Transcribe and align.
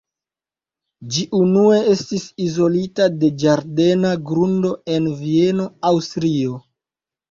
Ĝi 1.15 1.25
unue 1.39 1.77
estis 1.91 2.25
izolita 2.47 3.09
de 3.21 3.31
ĝardena 3.45 4.17
grundo 4.33 4.77
en 4.99 5.11
Vieno, 5.25 5.73
Aŭstrio. 5.97 6.63